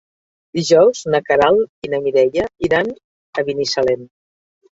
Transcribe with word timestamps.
Dijous 0.59 1.01
na 1.15 1.19
Queralt 1.27 1.89
i 1.89 1.91
na 1.93 1.99
Mireia 2.05 2.47
iran 2.69 2.89
a 3.41 3.47
Binissalem. 3.51 4.09